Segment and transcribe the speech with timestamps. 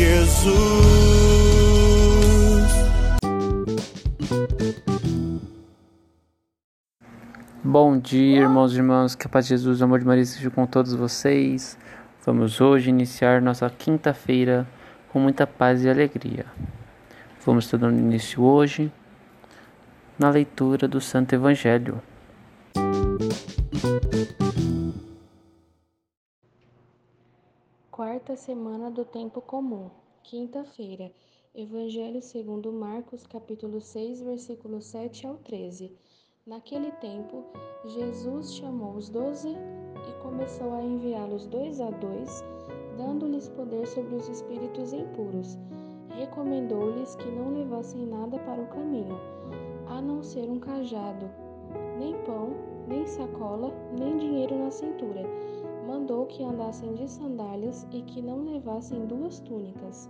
[0.00, 0.50] Jesus.
[7.62, 10.48] Bom dia, irmãos e irmãs, que a paz de Jesus, o amor de Maria esteja
[10.48, 11.76] com todos vocês.
[12.24, 14.66] Vamos hoje iniciar nossa quinta-feira
[15.12, 16.46] com muita paz e alegria.
[17.44, 18.90] Vamos estar dando início hoje
[20.18, 22.00] na leitura do Santo Evangelho.
[28.30, 29.90] Quarta semana do tempo comum.
[30.22, 31.10] Quinta-feira.
[31.52, 35.92] Evangelho segundo Marcos, capítulo 6, versículo 7 ao 13.
[36.46, 37.42] Naquele tempo,
[37.86, 42.44] Jesus chamou os doze e começou a enviá-los dois a dois,
[42.96, 45.58] dando-lhes poder sobre os espíritos impuros.
[46.10, 49.18] Recomendou-lhes que não levassem nada para o caminho,
[49.88, 51.28] a não ser um cajado,
[51.98, 52.50] nem pão,
[52.86, 55.28] nem sacola, nem dinheiro na cintura
[55.90, 60.08] mandou que andassem de sandálias e que não levassem duas túnicas.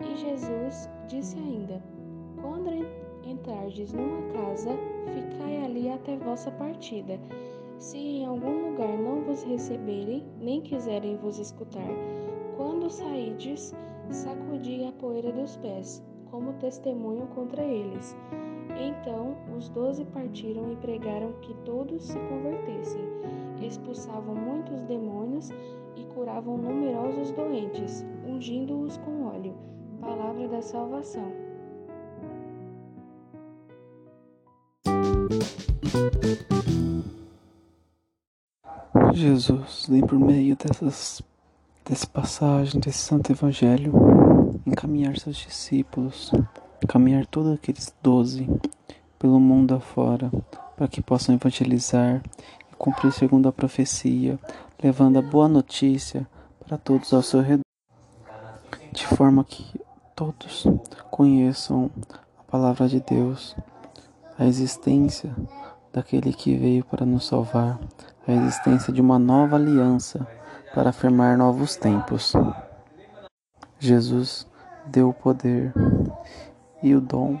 [0.00, 1.82] E Jesus disse ainda:
[2.42, 2.84] Quando en-
[3.24, 4.70] entrardes numa casa,
[5.14, 7.18] ficai ali até vossa partida.
[7.78, 11.88] Se em algum lugar não vos receberem, nem quiserem vos escutar,
[12.58, 13.74] quando saídes,
[14.10, 18.14] sacudi a poeira dos pés, como testemunho contra eles.
[18.78, 23.00] Então os doze partiram e pregaram que todos se convertessem
[23.66, 25.50] expulsavam muitos demônios
[25.96, 29.54] e curavam numerosos doentes, ungindo-os com óleo.
[30.00, 31.30] Palavra da salvação.
[39.12, 41.22] Jesus, vem por meio dessas
[41.84, 43.92] dessa passagem desse Santo Evangelho,
[44.64, 46.30] encaminhar seus discípulos,
[46.82, 48.48] encaminhar todos aqueles doze
[49.18, 50.30] pelo mundo afora,
[50.76, 52.22] para que possam evangelizar
[52.80, 54.38] cumprir segundo a profecia,
[54.82, 56.26] levando a boa notícia
[56.66, 57.60] para todos ao seu redor,
[58.90, 59.78] de forma que
[60.16, 60.66] todos
[61.10, 61.90] conheçam
[62.38, 63.54] a palavra de Deus,
[64.38, 65.30] a existência
[65.92, 67.78] daquele que veio para nos salvar,
[68.26, 70.26] a existência de uma nova aliança
[70.74, 72.32] para afirmar novos tempos.
[73.78, 74.46] Jesus
[74.86, 75.74] deu o poder
[76.82, 77.38] e o dom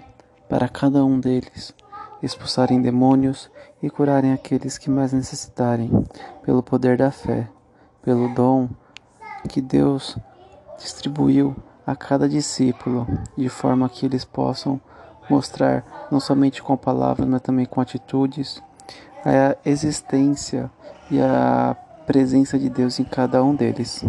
[0.50, 1.74] para cada um deles
[2.22, 3.50] expulsarem demônios
[3.82, 5.90] e curarem aqueles que mais necessitarem,
[6.42, 7.48] pelo poder da fé,
[8.02, 8.68] pelo dom
[9.48, 10.16] que Deus
[10.78, 14.80] distribuiu a cada discípulo, de forma que eles possam
[15.28, 18.62] mostrar, não somente com palavras, mas também com atitudes,
[19.24, 20.70] a existência
[21.10, 21.76] e a
[22.06, 24.04] presença de Deus em cada um deles.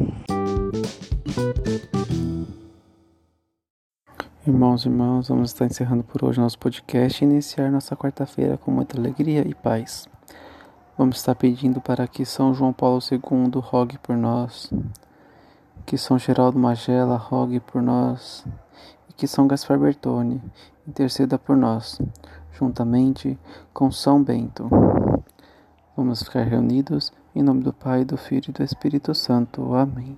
[4.48, 8.72] Irmãos e irmãs, vamos estar encerrando por hoje nosso podcast e iniciar nossa quarta-feira com
[8.72, 10.10] muita alegria e paz.
[10.98, 14.74] Vamos estar pedindo para que São João Paulo II rogue por nós,
[15.86, 18.44] que São Geraldo Magela rogue por nós
[19.08, 20.42] e que São Gaspar Bertone
[20.88, 22.02] interceda por nós,
[22.52, 23.38] juntamente
[23.72, 24.68] com São Bento.
[25.96, 29.76] Vamos ficar reunidos em nome do Pai, do Filho e do Espírito Santo.
[29.76, 30.18] Amém.